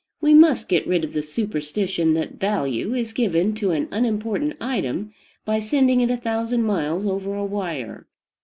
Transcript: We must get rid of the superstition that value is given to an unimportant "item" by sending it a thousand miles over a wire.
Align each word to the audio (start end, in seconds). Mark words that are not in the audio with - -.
We 0.19 0.33
must 0.33 0.67
get 0.67 0.87
rid 0.87 1.03
of 1.03 1.13
the 1.13 1.21
superstition 1.21 2.15
that 2.15 2.39
value 2.39 2.95
is 2.95 3.13
given 3.13 3.53
to 3.53 3.69
an 3.69 3.87
unimportant 3.91 4.57
"item" 4.59 5.13
by 5.45 5.59
sending 5.59 6.01
it 6.01 6.09
a 6.09 6.17
thousand 6.17 6.63
miles 6.63 7.05
over 7.05 7.35
a 7.35 7.45
wire. 7.45 8.07